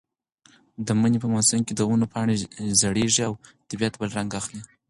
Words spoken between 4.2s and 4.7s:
اخلي.